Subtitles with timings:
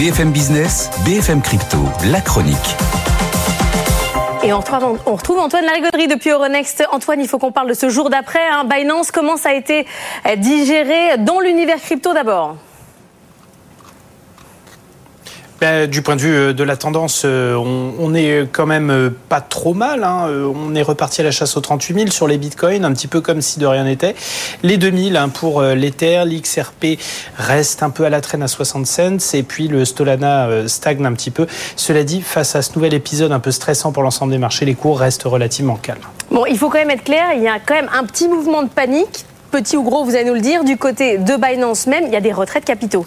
[0.00, 1.76] BFM Business, BFM Crypto,
[2.10, 2.56] la chronique.
[4.42, 6.82] Et on retrouve, Antoine Larigauderie depuis Euronext.
[6.90, 8.48] Antoine, il faut qu'on parle de ce jour d'après.
[8.50, 8.64] Hein.
[8.64, 9.86] Binance, comment ça a été
[10.38, 12.56] digéré dans l'univers crypto d'abord?
[15.60, 18.90] Ben, du point de vue euh, de la tendance, euh, on, on est quand même
[18.90, 20.04] euh, pas trop mal.
[20.04, 20.26] Hein.
[20.54, 23.20] On est reparti à la chasse aux 38 000 sur les bitcoins, un petit peu
[23.20, 24.14] comme si de rien n'était.
[24.62, 26.98] Les 2000 hein, pour l'Ether, l'XRP
[27.36, 31.12] reste un peu à la traîne à 60 cents et puis le Stolana stagne un
[31.12, 31.46] petit peu.
[31.76, 34.74] Cela dit, face à ce nouvel épisode un peu stressant pour l'ensemble des marchés, les
[34.74, 35.98] cours restent relativement calmes.
[36.30, 38.62] Bon, il faut quand même être clair, il y a quand même un petit mouvement
[38.62, 42.04] de panique, petit ou gros, vous allez nous le dire, du côté de Binance même,
[42.06, 43.04] il y a des retraits de capitaux.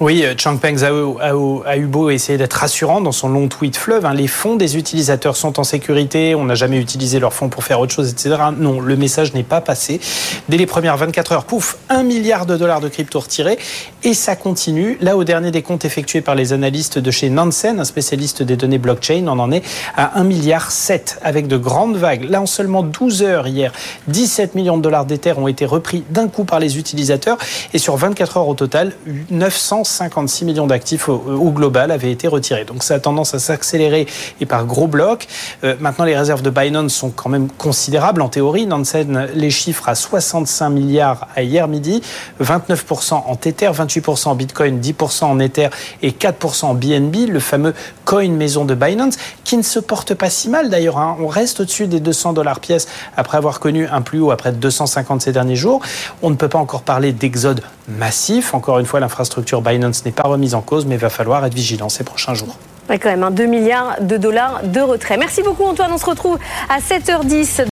[0.00, 1.20] Oui, Changpeng Zhao
[1.66, 4.06] a, eu beau essayer d'être rassurant dans son long tweet fleuve.
[4.06, 4.14] Hein.
[4.14, 7.78] les fonds des utilisateurs sont en sécurité, on n'a jamais utilisé leurs fonds pour faire
[7.78, 8.36] autre chose, etc.
[8.56, 10.00] Non, le message n'est pas passé.
[10.48, 13.58] Dès les premières 24 heures, pouf, un milliard de dollars de crypto retirés.
[14.02, 14.96] Et ça continue.
[15.00, 18.56] Là, au dernier des comptes effectués par les analystes de chez Nansen, un spécialiste des
[18.56, 19.62] données blockchain, on en est
[19.94, 22.28] à 1 milliard 7 avec de grandes vagues.
[22.28, 23.72] Là, en seulement 12 heures hier,
[24.08, 27.38] 17 millions de dollars d'Ether ont été repris d'un coup par les utilisateurs.
[27.74, 28.94] Et sur 24 heures au total,
[29.30, 32.64] 900 56 millions d'actifs au, global avaient été retirés.
[32.64, 34.06] Donc ça a tendance à s'accélérer
[34.40, 35.26] et par gros blocs.
[35.64, 38.66] Euh, maintenant, les réserves de Binance sont quand même considérables en théorie.
[38.66, 42.02] Nansen les chiffres à 65 milliards à hier midi,
[42.42, 45.68] 29% en Tether, 28% en Bitcoin, 10% en Ether
[46.02, 50.30] et 4% en BNB, le fameux coin maison de Binance, qui ne se porte pas
[50.30, 50.98] si mal d'ailleurs.
[50.98, 51.16] Hein.
[51.20, 54.52] On reste au-dessus des 200 dollars pièce après avoir connu un plus haut à près
[54.52, 55.80] de 250 ces derniers jours.
[56.22, 58.54] On ne peut pas encore parler d'exode massif.
[58.54, 61.44] Encore une fois, l'infrastructure Binance ce n'est pas remise en cause, mais il va falloir
[61.44, 62.56] être vigilant ces prochains jours.
[62.90, 65.16] Oui, quand même, 2 hein, milliards de dollars de retrait.
[65.16, 66.38] Merci beaucoup Antoine, on se retrouve
[66.68, 67.60] à 7h10.